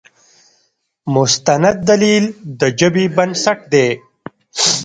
مستند 1.13 1.77
دلیل 1.89 2.25
د 2.59 2.61
ژبې 2.79 3.05
بنسټ 3.15 3.59
دی. 3.73 3.87